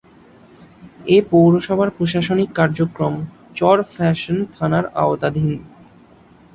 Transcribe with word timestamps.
এ 1.07 1.17
পৌরসভার 1.31 1.89
প্রশাসনিক 1.97 2.49
কার্যক্রম 2.55 3.13
চরফ্যাশন 3.55 4.37
থানার 4.55 4.85
আওতাধীন। 4.95 5.51